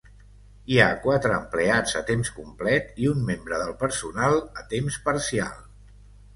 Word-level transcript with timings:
Hi 0.75 0.79
ha 0.83 0.87
quatre 1.03 1.35
empleats 1.41 1.93
a 1.99 2.01
temps 2.07 2.33
complet 2.39 2.99
i 3.05 3.11
un 3.11 3.23
membre 3.29 3.63
del 3.65 3.77
personal 3.87 4.41
a 4.65 4.69
temps 4.75 5.01
parcial. 5.09 5.65